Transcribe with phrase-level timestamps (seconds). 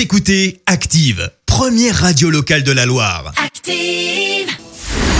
[0.00, 3.34] Vous écoutez Active, première radio locale de la Loire.
[3.36, 4.48] Active.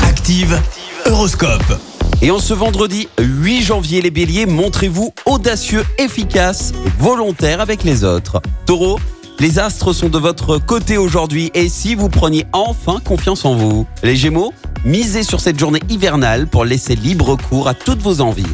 [0.04, 0.58] Active,
[1.04, 1.79] Horoscope.
[2.22, 8.05] Et en ce vendredi 8 janvier, les béliers, montrez-vous audacieux, efficaces et volontaires avec les
[8.05, 8.41] autres.
[8.64, 8.98] Taureau,
[9.39, 13.87] les astres sont de votre côté aujourd'hui et si vous preniez enfin confiance en vous.
[14.03, 14.55] Les gémeaux,
[14.87, 18.47] misez sur cette journée hivernale pour laisser libre cours à toutes vos envies.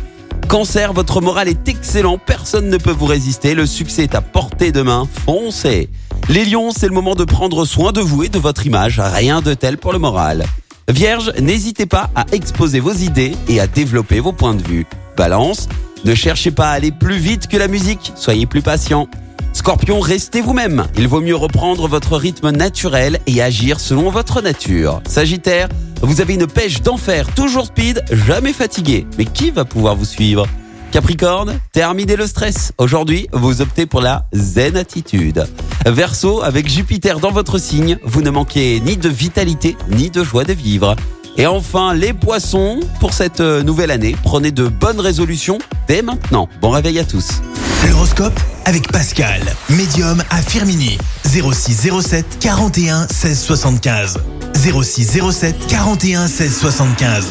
[0.49, 4.73] Cancer, votre moral est excellent, personne ne peut vous résister, le succès est à portée
[4.73, 5.89] de main, foncez.
[6.29, 9.43] Les lions, c'est le moment de prendre soin de vous et de votre image, rien
[9.43, 10.45] de tel pour le moral.
[10.89, 14.87] Vierge, n'hésitez pas à exposer vos idées et à développer vos points de vue.
[15.17, 15.69] Balance,
[16.05, 19.09] ne cherchez pas à aller plus vite que la musique, soyez plus patient.
[19.53, 20.89] Scorpion, restez vous-même.
[20.99, 25.03] Il vaut mieux reprendre votre rythme naturel et agir selon votre nature.
[25.07, 25.69] Sagittaire,
[26.03, 29.07] vous avez une pêche d'enfer, toujours speed, jamais fatigué.
[29.17, 30.47] Mais qui va pouvoir vous suivre?
[30.93, 32.73] Capricorne, terminez le stress.
[32.79, 35.47] Aujourd'hui, vous optez pour la zen attitude.
[35.85, 40.45] Verseau, avec Jupiter dans votre signe, vous ne manquez ni de vitalité ni de joie
[40.45, 40.97] de vivre.
[41.37, 46.49] Et enfin, les poissons, pour cette euh, nouvelle année, prenez de bonnes résolutions dès maintenant.
[46.63, 47.43] Bon réveil à tous.
[47.89, 50.99] L'horoscope avec Pascal, médium à Firmini.
[51.25, 54.19] 06 07 41 16 75.
[54.55, 57.31] 06 07 41 16 75.